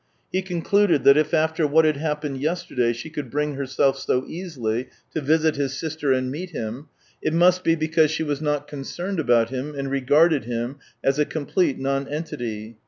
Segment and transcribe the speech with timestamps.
[0.31, 4.89] He concluded that if after what had happened yesterday she could bring herself so easily
[5.13, 6.87] to visit his sister and meet him,
[7.21, 9.75] it must be because she was not concerned 2o6 THE TALES OF TCHEHOV about him,
[9.77, 12.77] and regarded him as a complete nonentity.